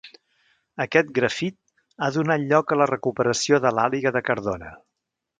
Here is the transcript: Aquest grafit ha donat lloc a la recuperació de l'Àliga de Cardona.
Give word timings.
Aquest 0.85 1.09
grafit 1.17 1.57
ha 2.01 2.09
donat 2.15 2.45
lloc 2.53 2.73
a 2.75 2.77
la 2.83 2.87
recuperació 2.91 3.59
de 3.67 3.73
l'Àliga 3.81 4.13
de 4.17 4.23
Cardona. 4.31 4.73